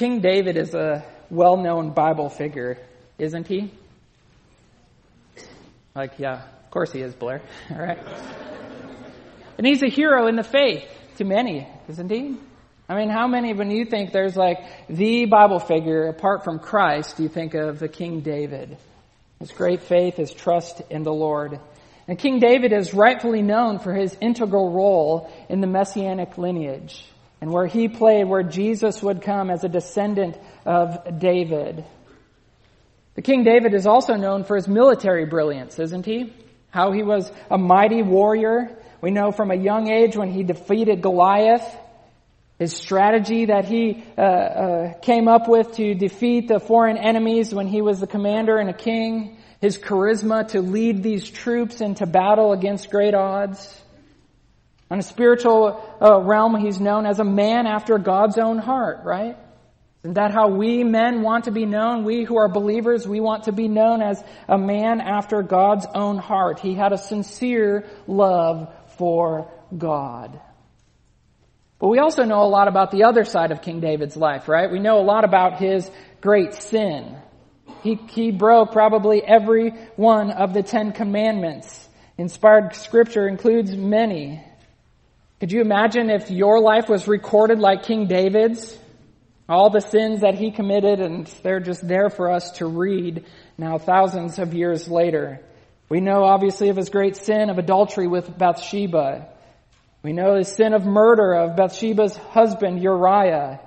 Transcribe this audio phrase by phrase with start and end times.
[0.00, 2.78] King David is a well known Bible figure,
[3.18, 3.70] isn't he?
[5.94, 7.42] Like, yeah, of course he is, Blair.
[7.70, 7.98] All right.
[9.58, 12.38] and he's a hero in the faith to many, isn't he?
[12.88, 17.18] I mean, how many, when you think there's like the Bible figure apart from Christ,
[17.18, 18.78] do you think of the King David?
[19.38, 21.60] His great faith, his trust in the Lord.
[22.08, 27.04] And King David is rightfully known for his integral role in the messianic lineage
[27.40, 31.84] and where he played where Jesus would come as a descendant of David.
[33.14, 36.32] The King David is also known for his military brilliance, isn't he?
[36.70, 38.76] How he was a mighty warrior.
[39.00, 41.66] We know from a young age when he defeated Goliath,
[42.58, 47.66] his strategy that he uh, uh, came up with to defeat the foreign enemies when
[47.66, 52.52] he was the commander and a king, his charisma to lead these troops into battle
[52.52, 53.79] against great odds.
[54.90, 59.36] On a spiritual uh, realm, he's known as a man after God's own heart, right?
[60.02, 62.04] Isn't that how we men want to be known?
[62.04, 66.16] We who are believers, we want to be known as a man after God's own
[66.16, 66.58] heart.
[66.58, 70.40] He had a sincere love for God.
[71.78, 74.70] But we also know a lot about the other side of King David's life, right?
[74.70, 77.16] We know a lot about his great sin.
[77.82, 81.88] He, he broke probably every one of the Ten Commandments.
[82.18, 84.44] Inspired scripture includes many.
[85.40, 88.78] Could you imagine if your life was recorded like King David's?
[89.48, 93.24] All the sins that he committed and they're just there for us to read
[93.56, 95.40] now thousands of years later.
[95.88, 99.28] We know obviously of his great sin of adultery with Bathsheba.
[100.02, 103.60] We know his sin of murder of Bathsheba's husband Uriah.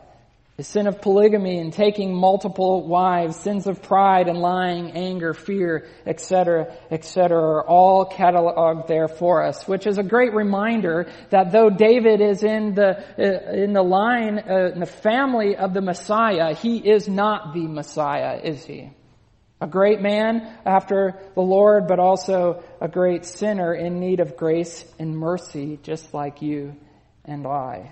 [0.55, 5.87] The sin of polygamy and taking multiple wives, sins of pride and lying, anger, fear,
[6.05, 11.71] etc., etc., are all cataloged there for us, which is a great reminder that though
[11.71, 16.53] David is in the uh, in the line uh, in the family of the Messiah,
[16.53, 18.91] he is not the Messiah, is he?
[19.59, 24.85] A great man after the Lord, but also a great sinner in need of grace
[24.99, 26.75] and mercy, just like you
[27.25, 27.91] and I.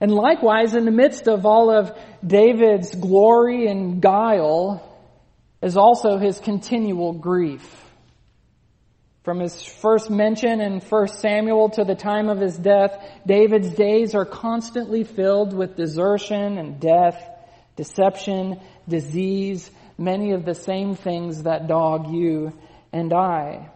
[0.00, 1.96] And likewise, in the midst of all of
[2.26, 4.82] David's glory and guile,
[5.62, 7.82] is also his continual grief.
[9.24, 12.96] From his first mention in 1 Samuel to the time of his death,
[13.26, 17.20] David's days are constantly filled with desertion and death,
[17.74, 22.52] deception, disease, many of the same things that dog you
[22.92, 23.70] and I.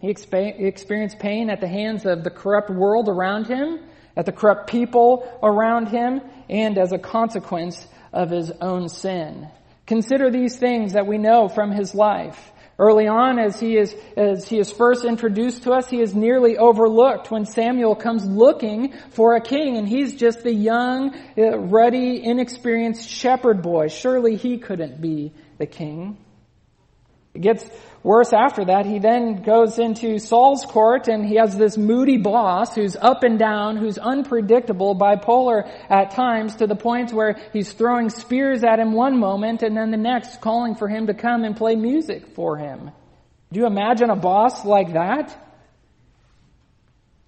[0.00, 3.80] He experienced pain at the hands of the corrupt world around him,
[4.16, 9.48] at the corrupt people around him, and as a consequence of his own sin.
[9.86, 12.52] Consider these things that we know from his life.
[12.78, 16.58] Early on, as he is, as he is first introduced to us, he is nearly
[16.58, 22.22] overlooked when Samuel comes looking for a king, and he's just the young, uh, ruddy,
[22.22, 23.88] inexperienced shepherd boy.
[23.88, 26.18] Surely he couldn't be the king.
[27.32, 27.64] It gets
[28.06, 28.86] worse after that.
[28.86, 33.36] He then goes into Saul's court and he has this moody boss who's up and
[33.36, 38.92] down, who's unpredictable, bipolar at times to the point where he's throwing spears at him
[38.92, 42.56] one moment and then the next calling for him to come and play music for
[42.56, 42.92] him.
[43.52, 45.36] Do you imagine a boss like that?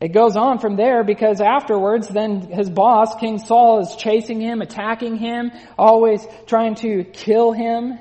[0.01, 4.63] It goes on from there because afterwards, then his boss, King Saul, is chasing him,
[4.63, 7.99] attacking him, always trying to kill him.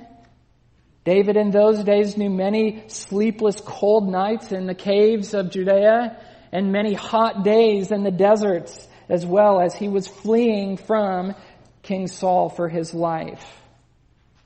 [1.08, 6.18] David in those days knew many sleepless cold nights in the caves of Judea
[6.52, 11.34] and many hot days in the deserts as well as he was fleeing from
[11.82, 13.42] King Saul for his life.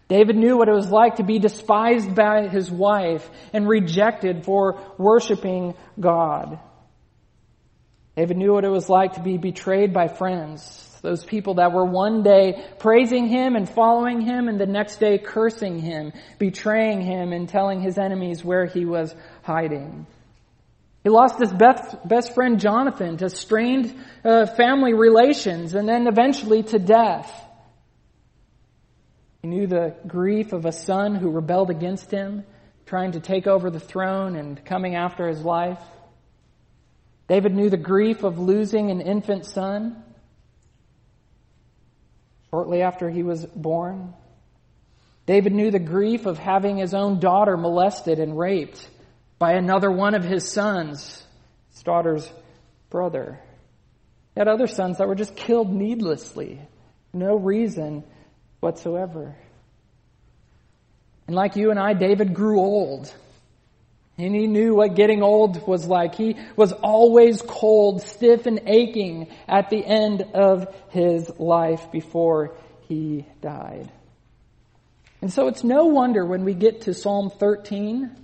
[0.08, 4.80] David knew what it was like to be despised by his wife and rejected for
[5.00, 6.60] worshiping God.
[8.16, 11.86] David knew what it was like to be betrayed by friends, those people that were
[11.86, 17.34] one day praising him and following him and the next day cursing him, betraying him
[17.34, 20.06] and telling his enemies where he was hiding.
[21.04, 26.62] He lost his best, best friend Jonathan to strained uh, family relations and then eventually
[26.64, 27.32] to death.
[29.42, 32.44] He knew the grief of a son who rebelled against him,
[32.86, 35.82] trying to take over the throne and coming after his life.
[37.28, 40.04] David knew the grief of losing an infant son
[42.52, 44.14] shortly after he was born.
[45.26, 48.88] David knew the grief of having his own daughter molested and raped
[49.40, 51.26] by another one of his sons,
[51.72, 52.30] his daughter's
[52.90, 53.40] brother.
[54.36, 56.60] He had other sons that were just killed needlessly,
[57.14, 58.04] no reason
[58.60, 59.36] whatsoever.
[61.28, 63.14] And like you and I, David grew old.
[64.18, 66.16] And he knew what getting old was like.
[66.16, 72.56] He was always cold, stiff, and aching at the end of his life before
[72.88, 73.92] he died.
[75.22, 78.16] And so it's no wonder when we get to Psalm 13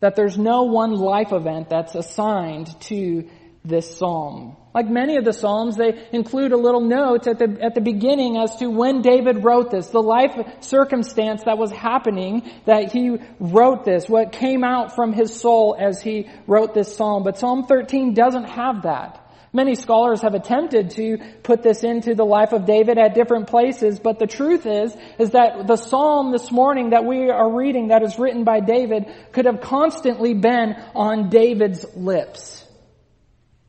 [0.00, 3.28] that there's no one life event that's assigned to
[3.64, 4.56] this psalm.
[4.74, 8.38] Like many of the psalms, they include a little note at the, at the beginning
[8.38, 13.84] as to when David wrote this, the life circumstance that was happening that he wrote
[13.84, 17.22] this, what came out from his soul as he wrote this psalm.
[17.22, 19.18] But Psalm 13 doesn't have that.
[19.54, 24.00] Many scholars have attempted to put this into the life of David at different places,
[24.00, 28.02] but the truth is, is that the psalm this morning that we are reading that
[28.02, 32.61] is written by David could have constantly been on David's lips.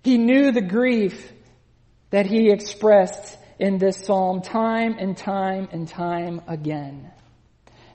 [0.04, 1.32] He knew the grief
[2.10, 7.10] that he expressed in this psalm time and time and time again.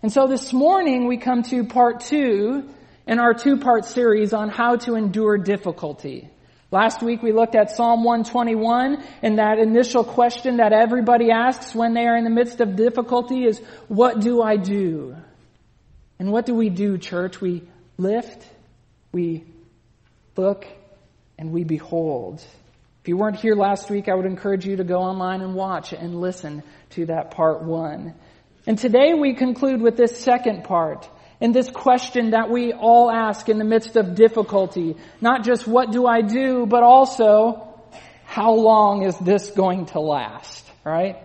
[0.02, 2.68] And so this morning we come to part two
[3.06, 6.30] in our two part series on how to endure difficulty.
[6.70, 11.94] Last week we looked at Psalm 121 and that initial question that everybody asks when
[11.94, 13.58] they are in the midst of difficulty is,
[13.88, 15.16] what do I do?
[16.18, 17.40] And what do we do, church?
[17.40, 17.62] We
[17.96, 18.42] lift,
[19.12, 19.44] we
[20.36, 20.66] look,
[21.38, 22.42] and we behold.
[23.02, 25.92] If you weren't here last week, I would encourage you to go online and watch
[25.92, 28.14] and listen to that part one.
[28.66, 31.08] And today we conclude with this second part
[31.40, 34.96] and this question that we all ask in the midst of difficulty.
[35.20, 37.80] Not just what do I do, but also
[38.24, 40.68] how long is this going to last?
[40.84, 41.16] Right?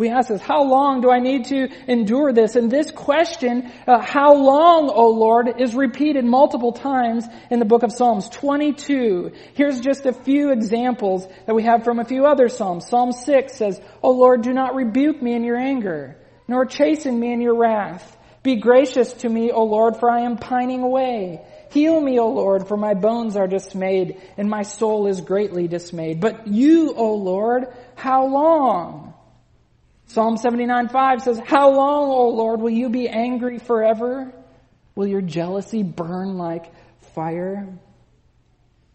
[0.00, 2.56] We ask this, how long do I need to endure this?
[2.56, 7.82] And this question, uh, how long, O Lord, is repeated multiple times in the book
[7.82, 8.30] of Psalms.
[8.30, 9.32] 22.
[9.52, 12.88] Here's just a few examples that we have from a few other Psalms.
[12.88, 16.16] Psalm 6 says, O Lord, do not rebuke me in your anger,
[16.48, 18.16] nor chasten me in your wrath.
[18.42, 21.44] Be gracious to me, O Lord, for I am pining away.
[21.72, 26.22] Heal me, O Lord, for my bones are dismayed, and my soul is greatly dismayed.
[26.22, 27.66] But you, O Lord,
[27.96, 29.10] how long?
[30.10, 34.32] Psalm 79 5 says, How long, O Lord, will you be angry forever?
[34.96, 36.72] Will your jealousy burn like
[37.14, 37.78] fire?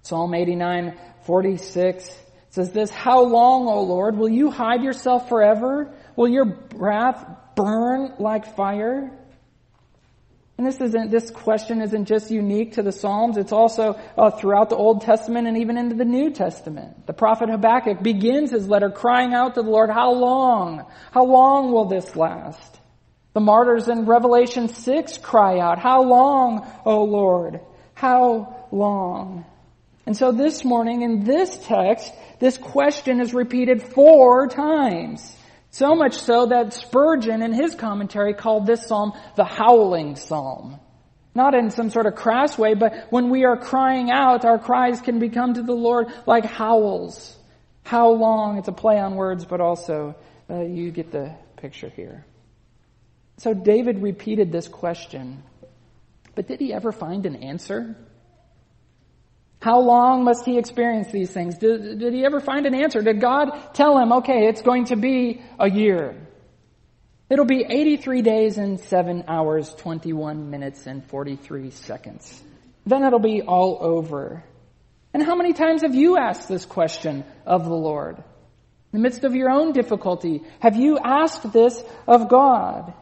[0.02, 5.96] Psalm 89 46 says this, How long, O Lord, will you hide yourself forever?
[6.18, 7.26] Will your wrath
[7.56, 9.18] burn like fire?
[10.58, 14.70] And this isn't, this question isn't just unique to the Psalms, it's also uh, throughout
[14.70, 17.06] the Old Testament and even into the New Testament.
[17.08, 20.86] The prophet Habakkuk begins his letter crying out to the Lord, how long?
[21.12, 22.80] How long will this last?
[23.34, 27.60] The martyrs in Revelation 6 cry out, how long, O Lord?
[27.94, 29.44] How long?
[30.06, 35.36] And so this morning in this text, this question is repeated four times.
[35.76, 40.80] So much so that Spurgeon in his commentary called this psalm the howling psalm.
[41.34, 45.02] Not in some sort of crass way, but when we are crying out, our cries
[45.02, 47.38] can become to the Lord like howls.
[47.84, 48.58] How long?
[48.58, 50.16] It's a play on words, but also
[50.50, 52.26] uh, you get the picture here.
[53.40, 55.44] So David repeated this question,
[56.36, 57.98] but did he ever find an answer?
[59.66, 61.58] How long must he experience these things?
[61.58, 63.02] Did, did, he ever find an answer?
[63.02, 66.16] Did God tell him, okay, it's going to be a year?
[67.32, 72.44] It'll be 83 days and 7 hours, 21 minutes and 43 seconds.
[72.86, 74.44] Then it'll be all over.
[75.16, 78.18] And how many times have you asked this question of the Lord?
[78.18, 78.24] In
[78.92, 82.94] the midst of your own difficulty, have you asked this of God?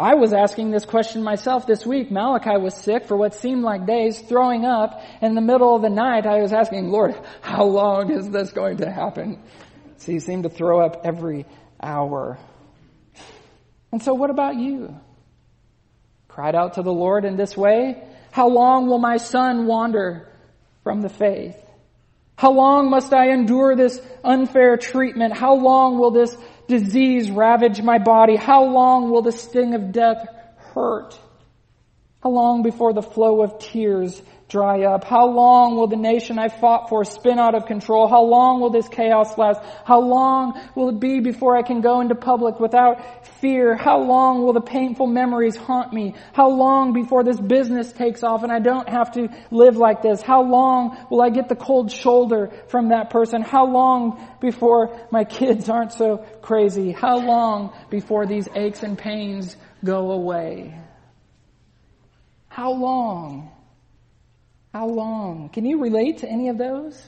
[0.00, 2.10] I was asking this question myself this week.
[2.10, 5.02] Malachi was sick for what seemed like days, throwing up.
[5.20, 8.78] In the middle of the night, I was asking, Lord, how long is this going
[8.78, 9.42] to happen?
[9.98, 11.44] So he seemed to throw up every
[11.82, 12.38] hour.
[13.92, 14.98] And so what about you?
[16.28, 18.02] Cried out to the Lord in this way?
[18.30, 20.32] How long will my son wander
[20.82, 21.56] from the faith?
[22.36, 25.36] How long must I endure this unfair treatment?
[25.36, 26.34] How long will this
[26.70, 28.36] disease ravage my body?
[28.36, 31.18] How long will the sting of death hurt?
[32.22, 35.04] How long before the flow of tears dry up?
[35.04, 38.08] How long will the nation I fought for spin out of control?
[38.08, 39.62] How long will this chaos last?
[39.84, 43.76] How long will it be before I can go into public without fear?
[43.76, 46.14] How long will the painful memories haunt me?
[46.32, 50.20] How long before this business takes off and I don't have to live like this?
[50.20, 53.42] How long will I get the cold shoulder from that person?
[53.42, 56.90] How long before my kids aren't so crazy?
[56.90, 60.76] How long before these aches and pains go away?
[62.48, 63.52] How long?
[64.72, 65.48] How long?
[65.48, 67.00] Can you relate to any of those?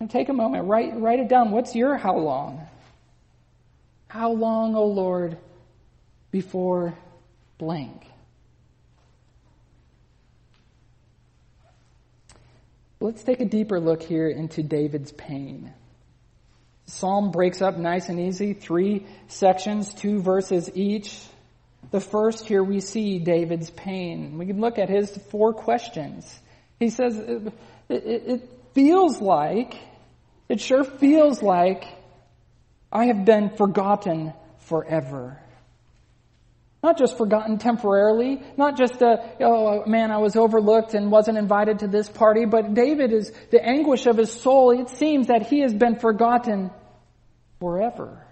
[0.00, 1.50] And take a moment, write, write it down.
[1.50, 2.66] What's your how long?
[4.08, 5.38] How long, O oh Lord,
[6.30, 6.96] before
[7.58, 8.06] blank?
[13.00, 15.72] Let's take a deeper look here into David's pain.
[16.86, 21.20] Psalm breaks up nice and easy, three sections, two verses each.
[21.90, 24.38] The first here we see David's pain.
[24.38, 26.40] We can look at his four questions.
[26.78, 27.52] He says, it,
[27.88, 29.76] it, it feels like,
[30.48, 31.84] it sure feels like
[32.92, 35.40] I have been forgotten forever.
[36.82, 41.80] Not just forgotten temporarily, not just, a, oh man, I was overlooked and wasn't invited
[41.80, 44.70] to this party, but David is the anguish of his soul.
[44.78, 46.70] It seems that he has been forgotten
[47.60, 48.25] forever.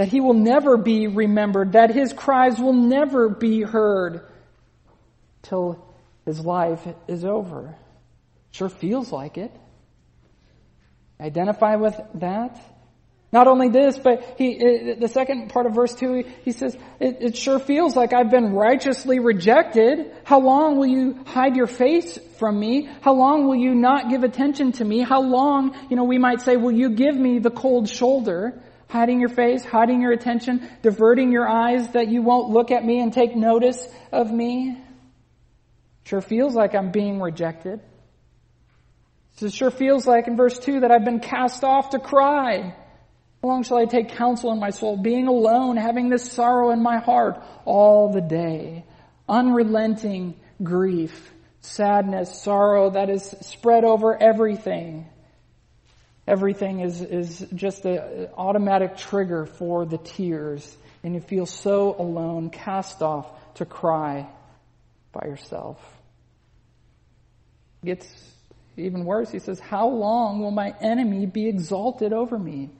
[0.00, 4.26] That he will never be remembered, that his cries will never be heard
[5.42, 5.86] till
[6.24, 7.76] his life is over.
[8.50, 9.52] Sure feels like it.
[11.20, 12.58] Identify with that?
[13.30, 17.18] Not only this, but he, uh, the second part of verse 2, he says, it,
[17.20, 20.10] it, sure feels like I've been righteously rejected.
[20.24, 22.88] How long will you hide your face from me?
[23.02, 25.00] How long will you not give attention to me?
[25.00, 28.62] How long, you know, we might say, will you give me the cold shoulder?
[28.90, 33.00] Hiding your face, hiding your attention, diverting your eyes that you won't look at me
[33.00, 34.76] and take notice of me?
[36.04, 37.80] Sure feels like I'm being rejected.
[39.40, 42.74] It sure feels like in verse 2 that I've been cast off to cry.
[43.42, 46.82] How long shall I take counsel in my soul, being alone, having this sorrow in
[46.82, 48.84] my heart all the day?
[49.28, 55.06] Unrelenting grief, sadness, sorrow that is spread over everything.
[56.26, 62.50] Everything is, is just an automatic trigger for the tears, and you feel so alone,
[62.50, 64.28] cast off to cry
[65.12, 65.78] by yourself.
[67.82, 68.30] It gets
[68.76, 69.30] even worse.
[69.30, 72.70] He says, How long will my enemy be exalted over me?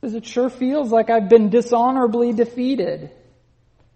[0.00, 3.10] Because it sure feels like I've been dishonorably defeated.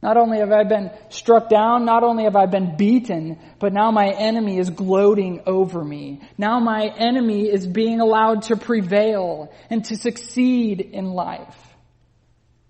[0.04, 3.90] Not only have I been struck down, not only have I been beaten, but now
[3.90, 6.20] my enemy is gloating over me.
[6.36, 11.56] Now my enemy is being allowed to prevail and to succeed in life.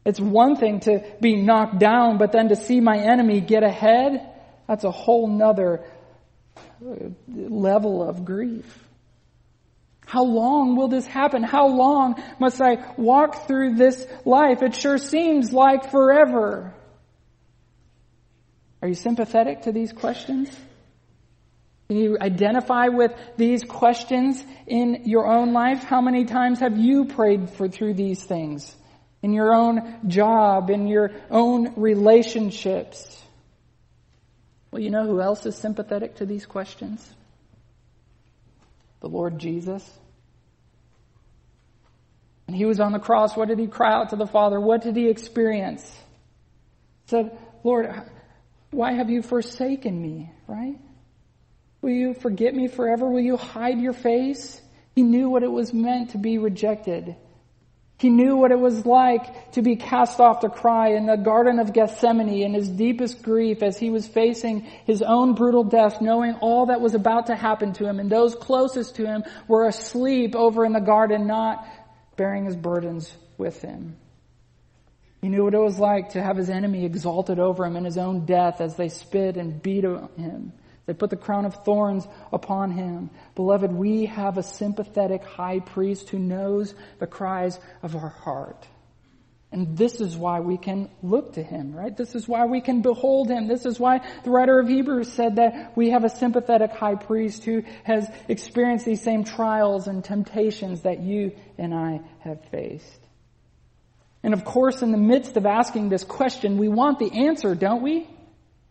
[0.05, 4.31] It's one thing to be knocked down, but then to see my enemy get ahead,
[4.69, 5.85] that's a whole nother
[6.57, 8.79] uh, level of grief.
[10.07, 11.43] How long will this happen?
[11.43, 14.62] How long must I walk through this life?
[14.62, 16.73] It sure seems like forever.
[18.85, 20.55] Are you sympathetic to these questions?
[21.88, 25.85] Can you identify with these questions in your own life?
[25.85, 28.76] How many times have you prayed for through these things?
[29.23, 33.23] In your own job, in your own relationships?
[34.71, 37.03] Well, you know who else is sympathetic to these questions?
[39.00, 39.83] the Lord Jesus.
[42.47, 43.35] And he was on the cross.
[43.35, 44.61] What did he cry out to the Father?
[44.61, 45.83] What did he experience?
[47.05, 47.91] He said, Lord,
[48.75, 50.31] why have you forsaken me?
[50.47, 50.78] Right?
[51.81, 53.09] Will you forget me forever?
[53.09, 54.61] Will you hide your face?
[54.95, 57.16] He knew what it was meant to be rejected.
[57.99, 61.61] He knew what it was like to be cast off to cry in the Garden
[61.61, 66.35] of Gethsemane in his deepest grief as he was facing his own brutal death, knowing
[66.40, 68.00] all that was about to happen to him.
[68.00, 71.66] And those closest to him were asleep over in the garden, not
[72.16, 73.97] bearing his burdens with him.
[75.25, 77.97] He knew what it was like to have his enemy exalted over him in his
[77.97, 80.52] own death as they spit and beat him.
[80.85, 83.09] They put the crown of thorns upon him.
[83.35, 88.69] Beloved, we have a sympathetic high priest who knows the cries of our heart.
[89.50, 91.97] And this is why we can look to him, right?
[91.97, 93.49] This is why we can behold him.
[93.49, 97.45] This is why the writer of Hebrews said that we have a sympathetic high priest
[97.45, 103.03] who has experienced these same trials and temptations that you and I have faced.
[104.25, 107.83] And of course, in the midst of asking this question, we want the answer, don't
[107.83, 108.09] we?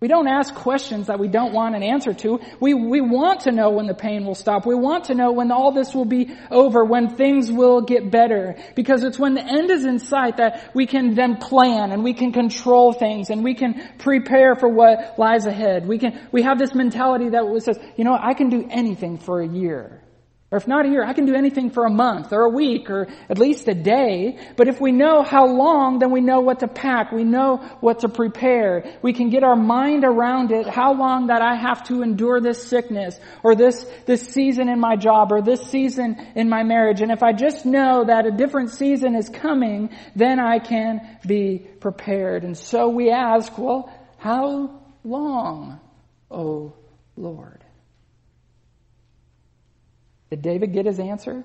[0.04, 2.42] We don't ask questions that we don't want an answer to.
[2.60, 4.66] We, we want to know when the pain will stop.
[4.66, 8.58] We want to know when all this will be over, when things will get better.
[8.76, 12.14] Because it's when the end is in sight that we can then plan and we
[12.14, 15.88] can control things and we can prepare for what lies ahead.
[15.88, 19.40] We can, we have this mentality that says, you know, I can do anything for
[19.40, 20.03] a year.
[20.54, 22.92] Or if not a year, I can do anything for a month or a week
[22.92, 24.38] or at least a day.
[24.56, 27.12] But if we know how long, then we know what to pack.
[27.12, 29.00] We know what to prepare.
[29.02, 32.62] We can get our mind around it, how long that I have to endure this
[32.68, 37.02] sickness or this, this season in my job or this season in my marriage.
[37.02, 41.66] And if I just know that a different season is coming, then I can be
[41.80, 42.44] prepared.
[42.44, 45.80] And so we ask, well, how long,
[46.30, 46.76] O
[47.18, 47.63] Lord?
[50.34, 51.44] Did David get his answer?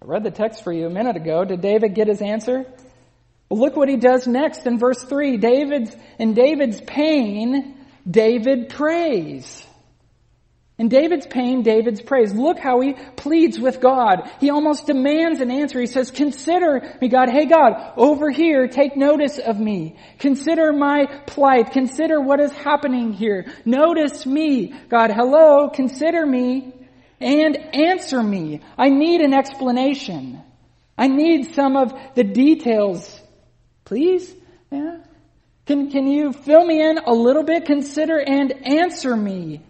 [0.00, 1.44] I read the text for you a minute ago.
[1.44, 2.64] Did David get his answer?
[3.48, 5.38] Well, look what he does next in verse 3.
[5.38, 9.65] David's, in David's pain, David prays.
[10.78, 12.34] In David's pain, David's praise.
[12.34, 14.30] Look how he pleads with God.
[14.40, 15.80] He almost demands an answer.
[15.80, 17.30] He says, consider me, God.
[17.30, 19.96] Hey, God, over here, take notice of me.
[20.18, 21.72] Consider my plight.
[21.72, 23.46] Consider what is happening here.
[23.64, 24.74] Notice me.
[24.90, 26.74] God, hello, consider me
[27.20, 28.60] and answer me.
[28.76, 30.42] I need an explanation.
[30.98, 33.18] I need some of the details.
[33.86, 34.30] Please?
[34.70, 34.98] Yeah.
[35.64, 37.64] Can, can you fill me in a little bit?
[37.64, 39.62] Consider and answer me.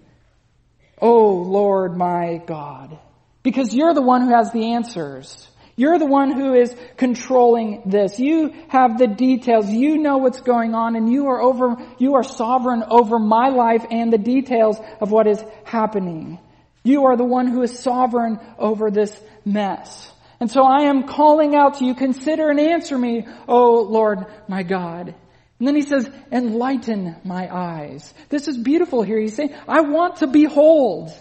[1.00, 2.98] Oh Lord my God.
[3.42, 5.46] Because you're the one who has the answers.
[5.76, 8.18] You're the one who is controlling this.
[8.18, 9.68] You have the details.
[9.68, 13.84] You know what's going on and you are over, you are sovereign over my life
[13.90, 16.38] and the details of what is happening.
[16.82, 20.10] You are the one who is sovereign over this mess.
[20.40, 24.62] And so I am calling out to you, consider and answer me, oh Lord my
[24.62, 25.14] God.
[25.58, 28.12] And then he says, enlighten my eyes.
[28.28, 29.18] This is beautiful here.
[29.18, 31.12] He's saying, I want to behold.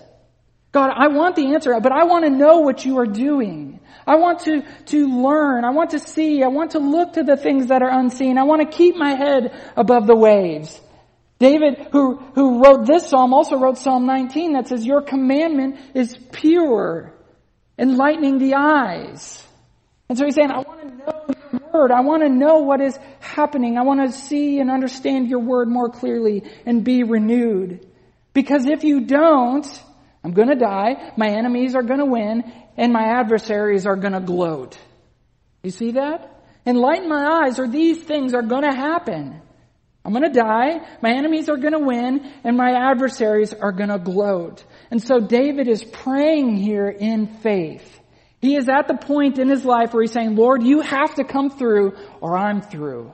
[0.74, 3.80] God, I want the answer, but I want to know what you are doing.
[4.06, 5.64] I want to, to learn.
[5.64, 6.44] I want to see.
[6.44, 8.38] I want to look to the things that are unseen.
[8.38, 10.82] I want to keep my head above the waves.
[11.40, 16.18] David, who, who wrote this psalm, also wrote Psalm 19 that says, Your commandment is
[16.32, 17.14] pure,
[17.78, 19.46] enlightening the eyes.
[20.08, 21.35] And so he's saying, I want to know
[21.92, 23.78] I want to know what is happening.
[23.78, 27.86] I want to see and understand your word more clearly and be renewed.
[28.34, 29.66] Because if you don't,
[30.24, 32.44] I'm going to die, my enemies are going to win,
[32.78, 34.78] and my adversaries are going to gloat.
[35.64, 36.32] You see that?
[36.66, 39.42] Enlighten my eyes, or these things are going to happen.
[40.04, 43.90] I'm going to die, my enemies are going to win, and my adversaries are going
[43.90, 44.64] to gloat.
[44.92, 48.00] And so David is praying here in faith.
[48.46, 51.24] He is at the point in his life where he's saying, Lord, you have to
[51.24, 53.12] come through or I'm through.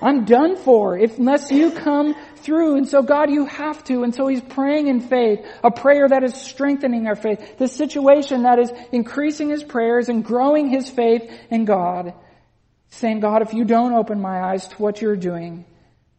[0.00, 2.76] I'm done for if, unless you come through.
[2.76, 4.04] And so God, you have to.
[4.04, 7.58] And so he's praying in faith, a prayer that is strengthening our faith.
[7.58, 12.14] The situation that is increasing his prayers and growing his faith in God.
[12.90, 15.64] Saying, God, if you don't open my eyes to what you're doing,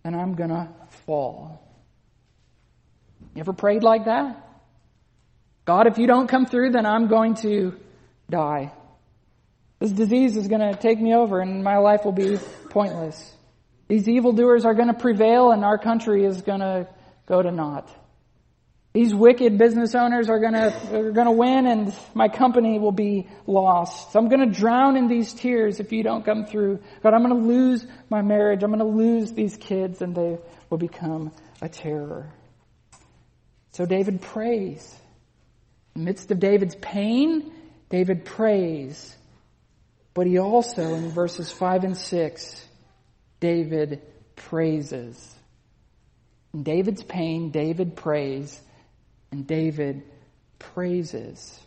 [0.04, 1.65] then I'm gonna fall.
[3.34, 4.46] You ever prayed like that?
[5.67, 7.77] God, if you don't come through, then I'm going to
[8.30, 8.71] die.
[9.80, 12.38] This disease is going to take me over and my life will be
[12.69, 13.36] pointless.
[13.89, 16.88] These evildoers are going to prevail and our country is going to
[17.25, 17.89] go to naught.
[18.93, 22.93] These wicked business owners are going to, are going to win and my company will
[22.93, 24.13] be lost.
[24.13, 26.80] So I'm going to drown in these tears if you don't come through.
[27.03, 28.63] God, I'm going to lose my marriage.
[28.63, 30.38] I'm going to lose these kids and they
[30.69, 32.32] will become a terror.
[33.71, 34.97] So David prays.
[35.97, 37.51] In the midst of David's pain,
[37.89, 39.15] David prays.
[40.13, 42.67] But he also, in verses 5 and 6,
[43.39, 44.03] David
[44.36, 45.36] praises.
[46.53, 48.62] In David's pain, David prays,
[49.31, 50.03] and David
[50.60, 51.60] praises.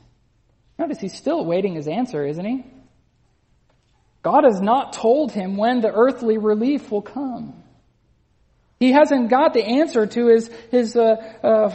[0.79, 2.65] Notice he's still awaiting his answer, isn't he?
[4.23, 7.65] God has not told him when the earthly relief will come.
[8.81, 11.69] He hasn't got the answer to his, his uh, uh,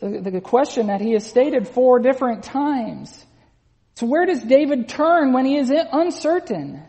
[0.00, 3.26] the question that he has stated four different times.
[3.96, 6.82] So where does David turn when he is uncertain?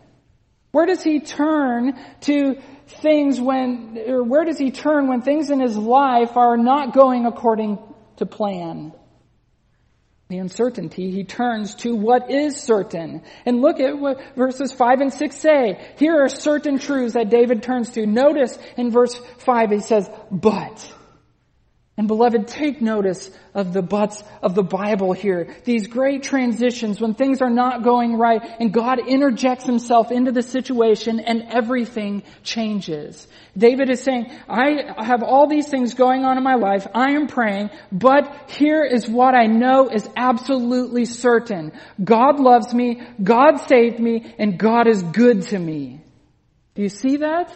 [0.72, 5.60] Where does he turn to things when, or where does he turn when things in
[5.60, 7.78] his life are not going according
[8.18, 8.94] to plan?
[10.32, 13.22] The uncertainty, he turns to what is certain.
[13.46, 15.94] And look at what verses 5 and 6 say.
[15.98, 18.06] Here are certain truths that David turns to.
[18.06, 20.94] Notice in verse 5 he says, but.
[21.98, 25.54] And beloved, take notice of the buts of the Bible here.
[25.66, 30.42] These great transitions when things are not going right and God interjects himself into the
[30.42, 33.28] situation and everything changes.
[33.58, 36.88] David is saying, I have all these things going on in my life.
[36.96, 41.74] I am praying, but here is what I know is absolutely certain.
[42.02, 46.02] God loves me, God saved me, and God is good to me.
[46.74, 47.54] Do you see that?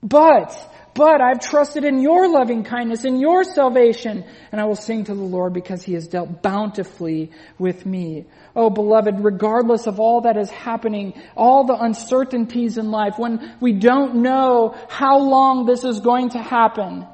[0.00, 0.56] But
[0.94, 5.14] but I've trusted in your loving kindness, in your salvation, and I will sing to
[5.14, 8.26] the Lord because he has dealt bountifully with me.
[8.54, 13.72] Oh beloved, regardless of all that is happening, all the uncertainties in life, when we
[13.72, 17.06] don't know how long this is going to happen,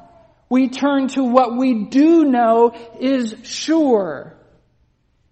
[0.50, 4.36] we turn to what we do know is sure.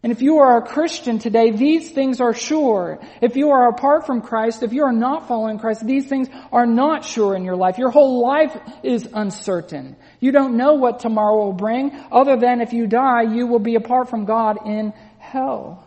[0.01, 3.01] And if you are a Christian today, these things are sure.
[3.21, 6.67] If you are apart from Christ, if you are not following Christ, these things are
[6.67, 7.79] not sure in your life.
[7.79, 9.97] Your whole life is uncertain.
[10.21, 13.75] You don't know what tomorrow will bring, other than if you die, you will be
[13.75, 15.85] apart from God in hell.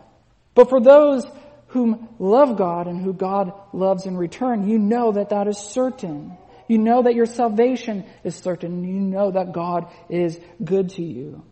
[0.54, 1.24] But for those
[1.68, 6.36] whom love God and who God loves in return, you know that that is certain.
[6.68, 8.84] You know that your salvation is certain.
[8.84, 11.42] You know that God is good to you.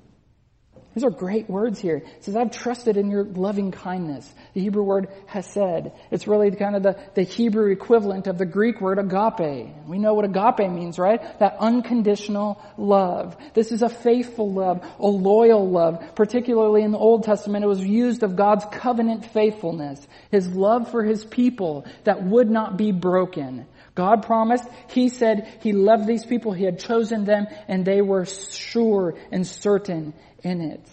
[0.95, 1.99] These are great words here.
[1.99, 4.29] It says, I've trusted in your loving kindness.
[4.55, 5.93] The Hebrew word hesed.
[6.11, 9.69] It's really kind of the, the Hebrew equivalent of the Greek word agape.
[9.87, 11.39] We know what agape means, right?
[11.39, 13.37] That unconditional love.
[13.55, 16.17] This is a faithful love, a loyal love.
[16.17, 20.05] Particularly in the Old Testament, it was used of God's covenant faithfulness.
[20.33, 23.67] His love for His people that would not be broken.
[23.95, 28.25] God promised, He said He loved these people, He had chosen them, and they were
[28.25, 30.87] sure and certain in it.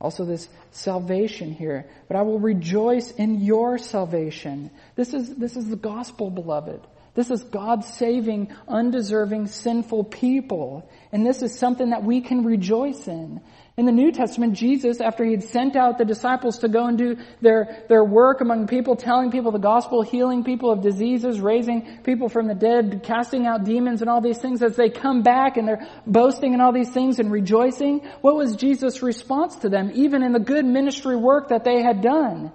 [0.00, 1.88] Also this salvation here.
[2.08, 4.70] But I will rejoice in your salvation.
[4.96, 6.86] This is, this is the gospel, beloved.
[7.14, 10.90] This is God saving undeserving sinful people.
[11.12, 13.40] And this is something that we can rejoice in.
[13.76, 16.96] In the New Testament, Jesus, after he had sent out the disciples to go and
[16.96, 21.98] do their, their work among people, telling people the gospel, healing people of diseases, raising
[22.04, 25.56] people from the dead, casting out demons and all these things, as they come back
[25.56, 29.90] and they're boasting and all these things and rejoicing, what was Jesus' response to them,
[29.94, 32.52] even in the good ministry work that they had done?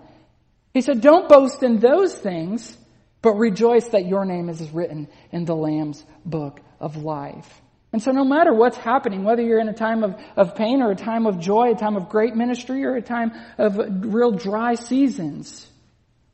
[0.74, 2.78] He said, don't boast in those things,
[3.22, 7.62] but rejoice that your name is written in the Lamb's book of life.
[7.92, 10.92] And so no matter what's happening, whether you're in a time of, of pain or
[10.92, 13.78] a time of joy, a time of great ministry or a time of
[14.14, 15.68] real dry seasons,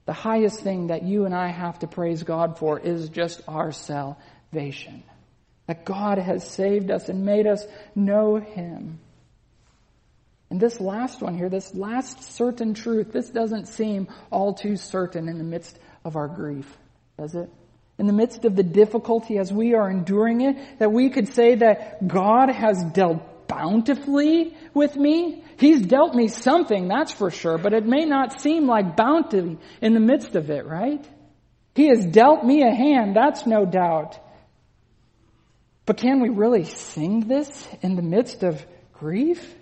[0.06, 3.72] the highest thing that you and I have to praise God for is just our
[3.72, 5.04] salvation.
[5.68, 7.66] That God has saved us and made us
[7.96, 9.00] know Him.
[10.50, 15.28] And this last one here, this last certain truth, this doesn't seem all too certain
[15.28, 16.72] in the midst of our grief,
[17.18, 17.50] does it?
[17.98, 21.56] In the midst of the difficulty as we are enduring it, that we could say
[21.56, 25.44] that God has dealt bountifully with me.
[25.58, 29.94] He's dealt me something, that's for sure, but it may not seem like bounty in
[29.94, 31.08] the midst of it, right?
[31.76, 34.20] He has dealt me a hand, that's no doubt.
[35.86, 39.56] But can we really sing this in the midst of grief?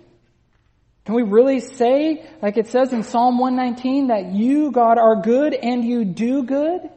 [1.04, 5.52] Can we really say, like it says in Psalm 119, that you, God, are good
[5.52, 6.88] and you do good?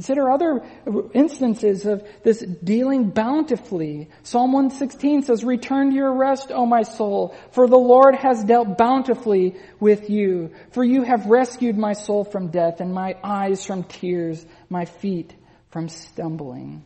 [0.00, 0.62] Consider other
[1.12, 4.08] instances of this dealing bountifully.
[4.22, 8.78] Psalm 116 says, Return to your rest, O my soul, for the Lord has dealt
[8.78, 10.52] bountifully with you.
[10.70, 15.34] For you have rescued my soul from death and my eyes from tears, my feet
[15.68, 16.82] from stumbling.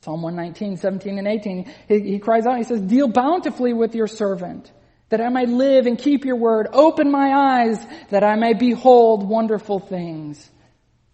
[0.00, 4.06] Psalm 119, 17 and 18, he, he cries out, he says, Deal bountifully with your
[4.06, 4.72] servant,
[5.10, 6.68] that I might live and keep your word.
[6.72, 7.76] Open my eyes,
[8.08, 10.50] that I may behold wonderful things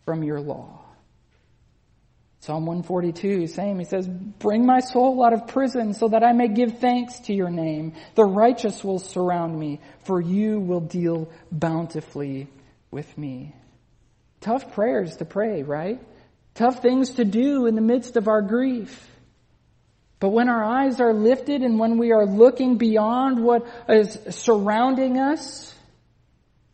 [0.09, 0.81] from your law.
[2.41, 3.79] Psalm 142, same.
[3.79, 7.35] He says, Bring my soul out of prison so that I may give thanks to
[7.35, 7.93] your name.
[8.15, 12.49] The righteous will surround me, for you will deal bountifully
[12.91, 13.55] with me.
[14.41, 16.01] Tough prayers to pray, right?
[16.55, 19.07] Tough things to do in the midst of our grief.
[20.21, 25.19] But when our eyes are lifted and when we are looking beyond what is surrounding
[25.19, 25.75] us,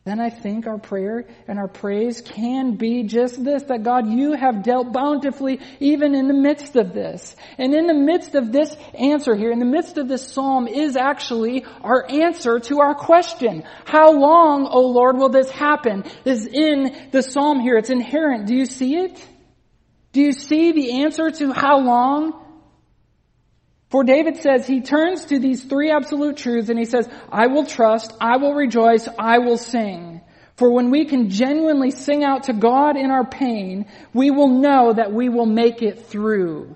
[0.05, 4.35] then I think our prayer and our praise can be just this, that God, you
[4.35, 7.35] have dealt bountifully even in the midst of this.
[7.57, 10.95] And in the midst of this answer here, in the midst of this psalm is
[10.95, 13.65] actually our answer to our question.
[13.87, 16.05] How long, O Lord, will this happen?
[16.27, 17.79] Is in the psalm here.
[17.79, 18.47] It's inherent.
[18.47, 19.27] Do you see it?
[20.13, 22.44] Do you see the answer to how long?
[23.95, 27.65] For David says he turns to these three absolute truths and he says, I will
[27.65, 30.21] trust, I will rejoice, I will sing.
[30.57, 34.95] For when we can genuinely sing out to God in our pain, we will know
[34.95, 36.75] that we will make it through.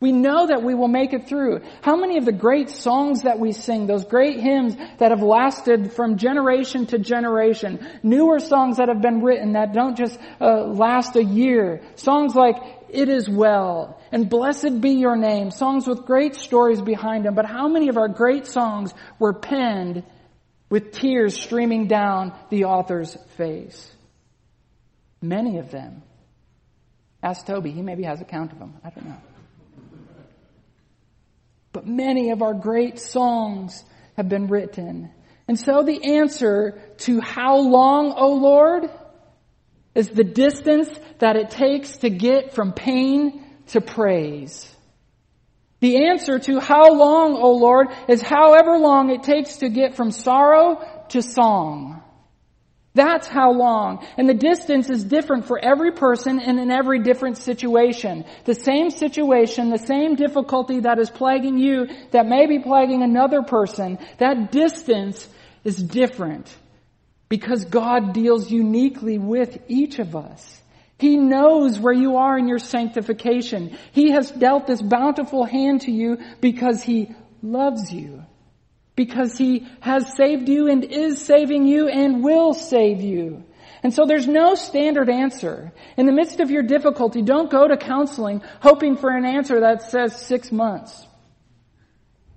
[0.00, 1.62] We know that we will make it through.
[1.80, 5.94] How many of the great songs that we sing, those great hymns that have lasted
[5.94, 11.16] from generation to generation, newer songs that have been written that don't just uh, last
[11.16, 12.56] a year, songs like
[12.94, 17.34] it is well, and blessed be your name, songs with great stories behind them.
[17.34, 20.04] But how many of our great songs were penned
[20.70, 23.92] with tears streaming down the author's face?
[25.20, 26.02] Many of them.
[27.22, 28.74] Ask Toby, he maybe has a count of them.
[28.84, 29.20] I don't know.
[31.72, 33.82] But many of our great songs
[34.16, 35.10] have been written.
[35.48, 38.90] And so the answer to how long, O Lord,
[39.94, 44.70] is the distance that it takes to get from pain to praise.
[45.80, 50.10] The answer to how long, O Lord, is however long it takes to get from
[50.10, 52.02] sorrow to song.
[52.94, 54.06] That's how long.
[54.16, 58.24] And the distance is different for every person and in every different situation.
[58.44, 63.42] The same situation, the same difficulty that is plaguing you, that may be plaguing another
[63.42, 65.28] person, that distance
[65.64, 66.48] is different
[67.34, 70.62] because God deals uniquely with each of us.
[70.98, 73.76] He knows where you are in your sanctification.
[73.90, 78.22] He has dealt this bountiful hand to you because He loves you
[78.96, 83.42] because he has saved you and is saving you and will save you.
[83.82, 85.72] And so there's no standard answer.
[85.96, 89.82] In the midst of your difficulty, don't go to counseling hoping for an answer that
[89.82, 91.06] says six months.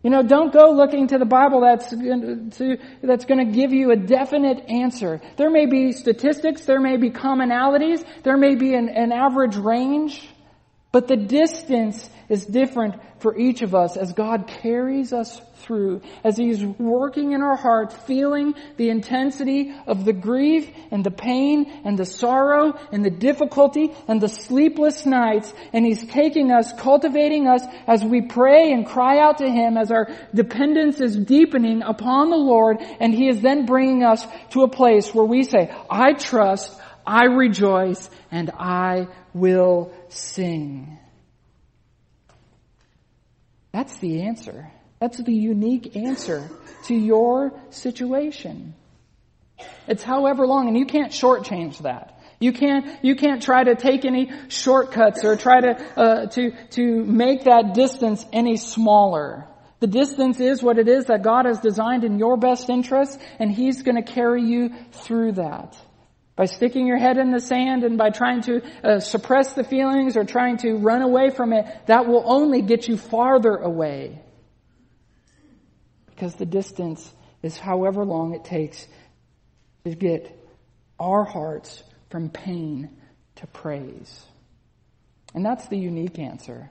[0.03, 3.91] You know, don't go looking to the Bible that's to, that's going to give you
[3.91, 5.19] a definite answer.
[5.38, 10.29] There may be statistics, there may be commonalities, there may be an, an average range,
[10.97, 16.36] but the distance is different for each of us as God carries us through, as
[16.38, 21.99] He's working in our heart, feeling the intensity of the grief and the pain and
[21.99, 27.62] the sorrow and the difficulty and the sleepless nights, and He's taking us, cultivating us
[27.86, 32.38] as we pray and cry out to Him as our dependence is deepening upon the
[32.38, 36.75] Lord, and He is then bringing us to a place where we say, I trust,
[37.05, 40.98] I rejoice, and I will sing.
[43.72, 44.72] That's the answer.
[45.00, 46.50] That's the unique answer
[46.86, 48.74] to your situation.
[49.88, 52.20] It's however long, and you can't shortchange that.
[52.39, 57.04] You can't, you can't try to take any shortcuts or try to, uh, to, to
[57.04, 59.48] make that distance any smaller.
[59.80, 63.52] The distance is what it is that God has designed in your best interest, and
[63.52, 65.76] He's gonna carry you through that.
[66.38, 70.15] By sticking your head in the sand and by trying to uh, suppress the feelings
[70.15, 74.21] or trying to run away from it, that will only get you farther away.
[76.12, 78.88] Because the distance is however long it takes
[79.84, 80.32] to get
[81.00, 82.89] our hearts from pain
[83.38, 84.23] to praise.
[85.34, 86.69] And that's the unique answer.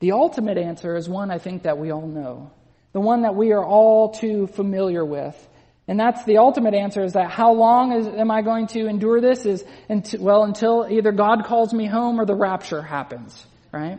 [0.00, 2.50] The ultimate answer is one I think that we all know.
[2.92, 5.36] The one that we are all too familiar with.
[5.88, 9.20] And that's the ultimate answer is that how long is, am I going to endure
[9.20, 13.98] this is, until, well, until either God calls me home or the rapture happens, right?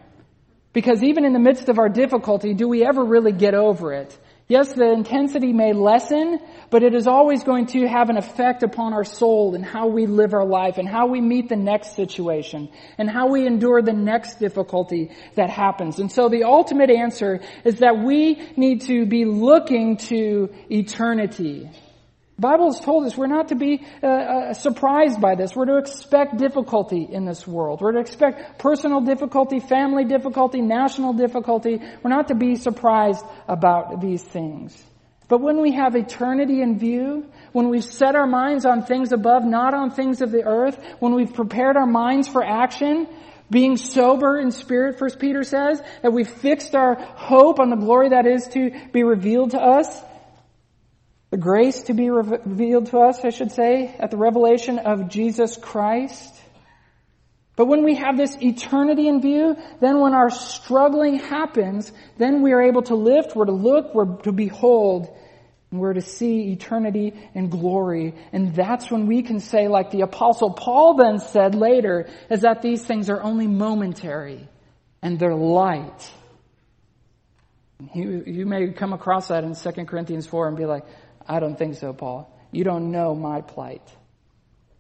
[0.74, 4.18] Because even in the midst of our difficulty, do we ever really get over it?
[4.52, 6.38] Yes, the intensity may lessen,
[6.70, 10.08] but it is always going to have an effect upon our soul and how we
[10.08, 13.94] live our life and how we meet the next situation and how we endure the
[13.94, 16.00] next difficulty that happens.
[16.00, 21.70] And so the ultimate answer is that we need to be looking to eternity.
[22.42, 25.56] Bible has told us we're not to be uh, uh, surprised by this.
[25.56, 27.82] We're to expect difficulty in this world.
[27.82, 31.80] We're to expect personal difficulty, family difficulty, national difficulty.
[32.02, 34.84] We're not to be surprised about these things.
[35.28, 39.46] But when we have eternity in view, when we've set our minds on things above,
[39.46, 43.08] not on things of the earth, when we've prepared our minds for action,
[43.52, 48.10] being sober in spirit, First Peter says, that we've fixed our hope on the glory
[48.10, 50.02] that is to be revealed to us,
[51.32, 55.56] the grace to be revealed to us, I should say, at the revelation of Jesus
[55.56, 56.36] Christ.
[57.56, 62.52] But when we have this eternity in view, then when our struggling happens, then we
[62.52, 65.08] are able to lift, we're to look, we're to behold,
[65.72, 68.14] and we're to see eternity and glory.
[68.34, 72.62] And that's when we can say, like the apostle Paul then said later, is that
[72.62, 74.50] these things are only momentary
[75.02, 76.12] and they're light.
[77.94, 80.86] You, you may come across that in 2 Corinthians 4 and be like,
[81.32, 82.30] I don't think so, Paul.
[82.52, 83.88] You don't know my plight.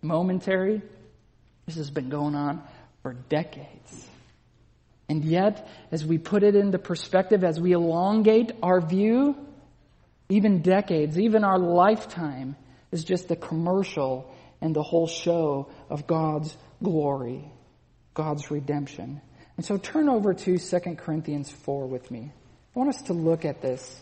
[0.02, 0.82] Momentary,
[1.66, 2.62] this has been going on
[3.02, 4.06] for decades.
[5.08, 9.38] And yet, as we put it into perspective, as we elongate our view,
[10.28, 12.58] even decades, even our lifetime
[12.92, 17.50] is just the commercial and the whole show of God's glory,
[18.14, 19.22] God's redemption.
[19.56, 22.34] And so turn over to 2 Corinthians 4 with me.
[22.76, 24.02] I want us to look at this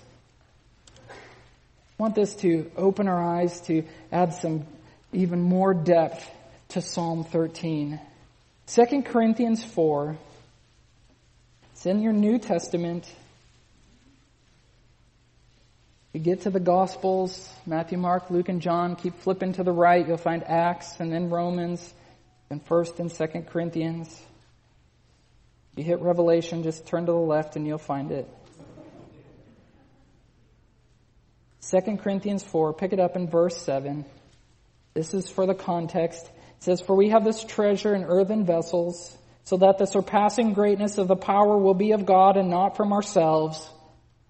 [2.00, 4.66] want this to open our eyes to add some
[5.12, 6.32] even more depth
[6.70, 8.00] to Psalm 13.
[8.68, 10.18] 2 Corinthians 4.
[11.74, 13.06] It's in your New Testament.
[16.14, 18.96] You get to the Gospels, Matthew, Mark, Luke, and John.
[18.96, 20.08] Keep flipping to the right.
[20.08, 21.94] You'll find Acts and then Romans
[22.50, 24.18] and 1st and 2nd Corinthians.
[25.76, 28.26] You hit Revelation, just turn to the left and you'll find it.
[31.70, 34.04] 2 Corinthians 4, pick it up in verse 7.
[34.96, 36.26] This is for the context.
[36.26, 40.98] It says, For we have this treasure in earthen vessels, so that the surpassing greatness
[40.98, 43.70] of the power will be of God and not from ourselves.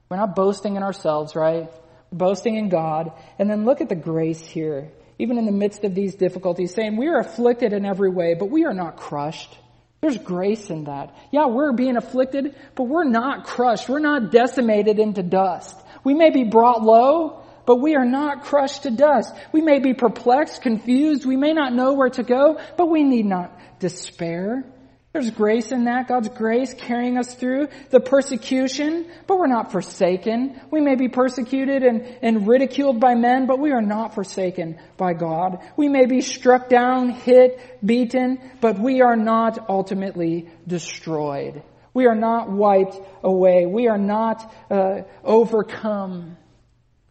[0.09, 1.69] We're not boasting in ourselves, right?
[2.11, 3.13] We're boasting in God.
[3.37, 4.91] And then look at the grace here.
[5.17, 8.49] Even in the midst of these difficulties, saying we are afflicted in every way, but
[8.49, 9.57] we are not crushed.
[10.01, 11.15] There's grace in that.
[11.31, 13.89] Yeah, we're being afflicted, but we're not crushed.
[13.89, 15.75] We're not decimated into dust.
[16.03, 19.33] We may be brought low, but we are not crushed to dust.
[19.51, 21.25] We may be perplexed, confused.
[21.25, 24.65] We may not know where to go, but we need not despair.
[25.11, 26.07] There's grace in that.
[26.07, 30.61] God's grace carrying us through the persecution, but we're not forsaken.
[30.69, 35.13] We may be persecuted and, and ridiculed by men, but we are not forsaken by
[35.13, 35.59] God.
[35.75, 41.63] We may be struck down, hit, beaten, but we are not ultimately destroyed.
[41.99, 43.65] We are not wiped away.
[43.65, 46.37] We are not uh, overcome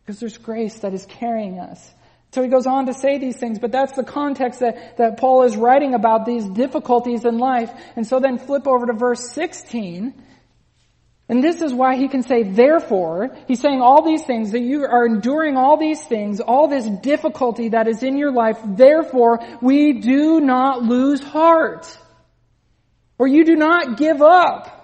[0.00, 1.92] because there's grace that is carrying us.
[2.32, 5.42] So he goes on to say these things, but that's the context that, that Paul
[5.42, 7.70] is writing about these difficulties in life.
[7.96, 10.14] And so then flip over to verse 16.
[11.28, 14.86] And this is why he can say, therefore, he's saying all these things, that you
[14.86, 20.00] are enduring all these things, all this difficulty that is in your life, therefore, we
[20.00, 21.86] do not lose heart.
[23.18, 24.77] Or you do not give up.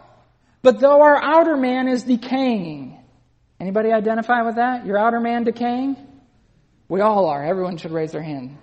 [0.65, 2.99] But though our outer man is decaying.
[3.61, 4.87] Anybody identify with that?
[4.87, 5.95] Your outer man decaying?
[6.89, 7.45] We all are.
[7.45, 8.57] Everyone should raise their hand.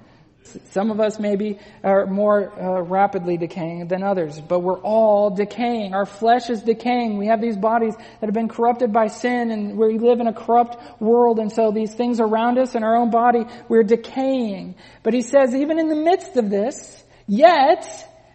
[0.72, 5.94] Some of us maybe are more uh, rapidly decaying than others, but we're all decaying.
[5.94, 7.20] Our flesh is decaying.
[7.20, 10.34] We have these bodies that have been corrupted by sin and we live in a
[10.34, 14.74] corrupt world and so these things around us and our own body, we're decaying.
[15.04, 17.86] But he says even in the midst of this, yet,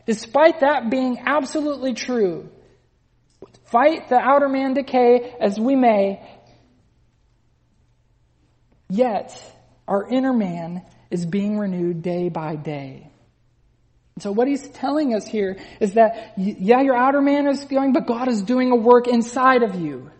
[0.06, 2.48] despite that being absolutely true,
[3.76, 6.18] fight the outer man decay as we may,
[8.88, 9.30] yet
[9.86, 13.10] our inner man is being renewed day by day.
[14.18, 18.06] So what he's telling us here is that, yeah, your outer man is going, but
[18.06, 20.10] God is doing a work inside of you.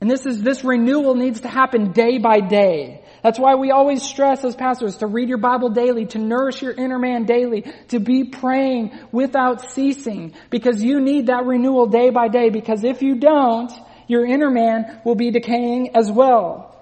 [0.00, 3.04] And this is, this renewal needs to happen day by day.
[3.22, 6.72] That's why we always stress as pastors to read your Bible daily, to nourish your
[6.72, 12.28] inner man daily, to be praying without ceasing, because you need that renewal day by
[12.28, 13.72] day, because if you don't,
[14.06, 16.75] your inner man will be decaying as well.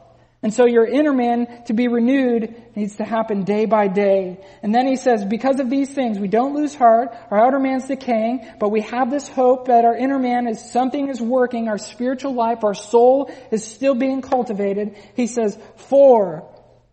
[0.45, 4.45] And so your inner man to be renewed needs to happen day by day.
[4.63, 7.17] And then he says, because of these things, we don't lose heart.
[7.31, 11.09] Our outer man's decaying, but we have this hope that our inner man is something
[11.09, 11.69] is working.
[11.69, 14.97] Our spiritual life, our soul is still being cultivated.
[15.17, 16.47] He says, for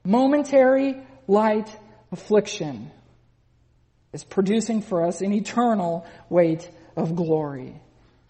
[0.05, 0.95] momentary
[1.27, 1.67] light
[2.09, 2.89] affliction
[4.13, 7.81] is producing for us an eternal weight of glory.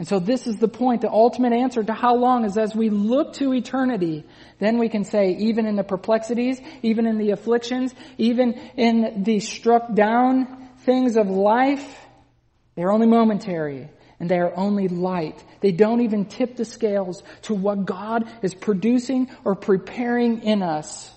[0.02, 1.02] And so this is the point.
[1.02, 4.24] The ultimate answer to how long is as we look to eternity,
[4.58, 9.38] then we can say, even in the perplexities, even in the afflictions, even in the
[9.38, 12.04] struck down things of life,
[12.74, 15.40] they're only momentary and they are only light.
[15.60, 21.14] They don't even tip the scales to what God is producing or preparing in us.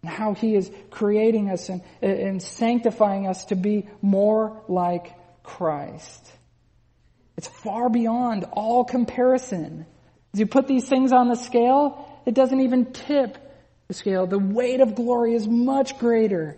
[0.00, 6.30] And how He is creating us and, and sanctifying us to be more like Christ.
[7.36, 9.86] It's far beyond all comparison.
[10.32, 13.38] As you put these things on the scale, it doesn't even tip
[13.88, 14.26] the scale.
[14.26, 16.56] The weight of glory is much greater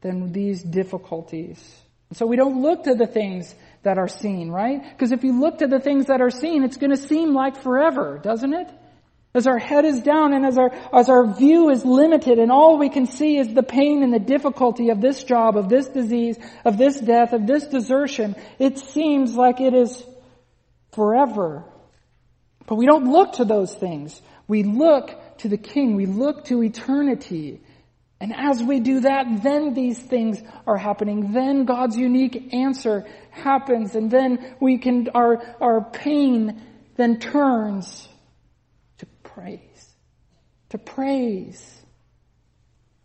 [0.00, 1.58] than these difficulties.
[2.12, 4.82] So we don't look to the things that are seen, right?
[4.82, 7.56] Because if you look to the things that are seen, it's going to seem like
[7.56, 8.68] forever, doesn't it?
[9.36, 12.78] As our head is down and as our, as our view is limited and all
[12.78, 16.38] we can see is the pain and the difficulty of this job, of this disease,
[16.64, 20.02] of this death, of this desertion, it seems like it is
[20.92, 21.64] forever.
[22.66, 24.18] But we don't look to those things.
[24.48, 25.96] We look to the King.
[25.96, 27.60] We look to eternity.
[28.18, 31.32] And as we do that, then these things are happening.
[31.32, 33.96] Then God's unique answer happens.
[33.96, 36.62] And then we can, our, our pain
[36.96, 38.08] then turns
[39.36, 39.94] praise.
[40.70, 41.72] To praise.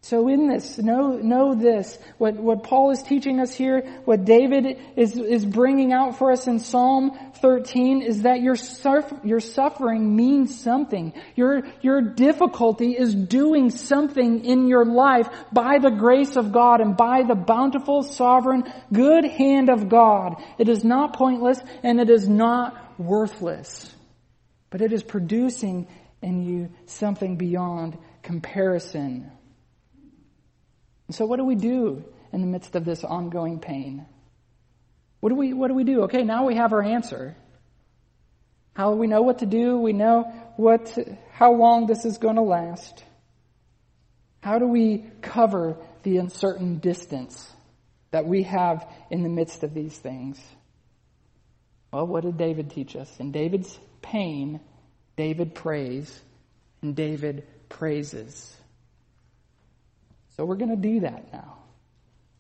[0.04, 4.80] So in this, know, know this, what, what Paul is teaching us here, what David
[4.96, 10.16] is, is bringing out for us in Psalm 13 is that your, surf, your suffering
[10.16, 11.14] means something.
[11.36, 16.98] Your, your difficulty is doing something in your life by the grace of God and
[16.98, 20.42] by the bountiful, sovereign, good hand of God.
[20.58, 23.94] It is not pointless and it is not worthless.
[24.72, 25.88] But it is producing
[26.22, 29.32] in you something beyond comparison.
[31.10, 34.06] So what do we do in the midst of this ongoing pain?
[35.20, 36.04] What do we, what do we do?
[36.04, 37.36] Okay, now we have our answer.
[38.74, 39.78] How do we know what to do?
[39.78, 40.24] We know
[40.56, 40.98] what,
[41.34, 43.04] how long this is going to last.
[44.42, 47.52] How do we cover the uncertain distance
[48.12, 50.42] that we have in the midst of these things?
[51.92, 53.12] Well, what did David teach us?
[53.20, 54.62] In David's pain,
[55.22, 56.20] David prays
[56.82, 58.58] and David praises.
[60.36, 61.60] So we're going to do that now.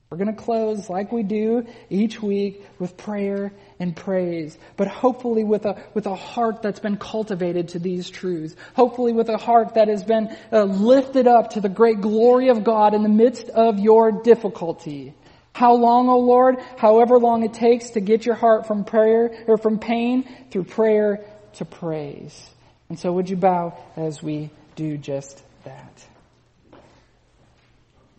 [0.09, 5.43] We're going to close like we do each week with prayer and praise, but hopefully
[5.43, 8.55] with a, with a heart that's been cultivated to these truths.
[8.75, 12.63] Hopefully with a heart that has been uh, lifted up to the great glory of
[12.63, 15.13] God in the midst of your difficulty.
[15.53, 16.55] How long, O Lord?
[16.77, 21.23] However long it takes to get your heart from prayer or from pain through prayer
[21.57, 22.49] to praise.
[22.92, 26.06] And so would you bow as we do just that?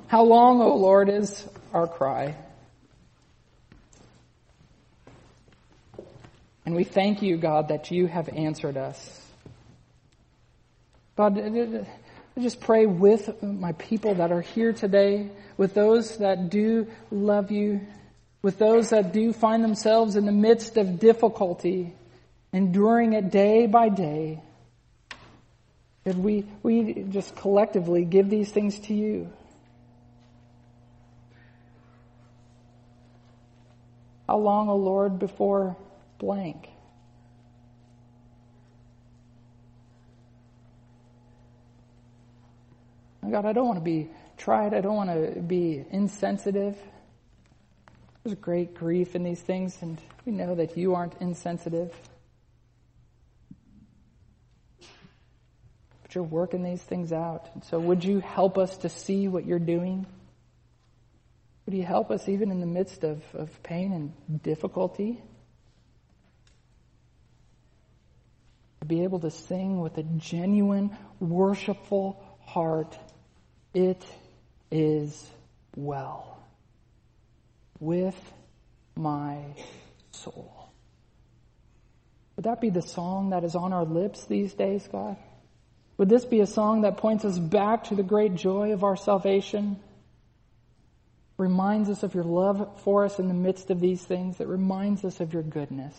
[0.06, 2.34] How long, O Lord, is our cry?
[6.64, 9.20] And we thank you, God, that you have answered us.
[11.18, 16.86] God, I just pray with my people that are here today, with those that do
[17.10, 17.82] love you,
[18.40, 21.92] with those that do find themselves in the midst of difficulty,
[22.54, 24.40] enduring it day by day.
[26.04, 29.32] That we, we just collectively give these things to you.
[34.26, 35.76] How long, O oh Lord, before
[36.18, 36.68] blank?
[43.22, 44.74] Oh God, I don't want to be tried.
[44.74, 46.76] I don't want to be insensitive.
[48.24, 51.92] There's great grief in these things, and we know that you aren't insensitive.
[56.14, 57.48] You're working these things out.
[57.54, 60.06] And so, would you help us to see what you're doing?
[61.66, 65.22] Would you help us even in the midst of, of pain and difficulty?
[68.80, 72.98] To be able to sing with a genuine, worshipful heart
[73.74, 74.04] it
[74.70, 75.30] is
[75.76, 76.38] well
[77.80, 78.32] with
[78.94, 79.38] my
[80.10, 80.70] soul.
[82.36, 85.16] Would that be the song that is on our lips these days, God?
[86.02, 88.96] Would this be a song that points us back to the great joy of our
[88.96, 89.78] salvation?
[91.36, 95.04] Reminds us of your love for us in the midst of these things, that reminds
[95.04, 95.94] us of your goodness.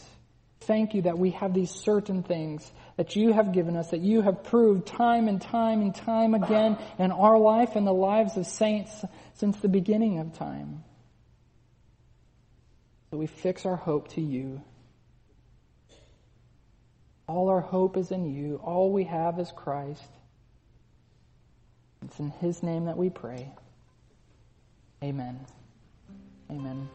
[0.59, 4.21] Thank you that we have these certain things that you have given us, that you
[4.21, 8.45] have proved time and time and time again in our life and the lives of
[8.45, 10.83] saints since the beginning of time.
[13.09, 14.63] So we fix our hope to you.
[17.27, 18.59] All our hope is in you.
[18.63, 20.03] All we have is Christ.
[22.03, 23.49] It's in His name that we pray.
[25.03, 25.39] Amen.
[26.51, 26.87] Amen.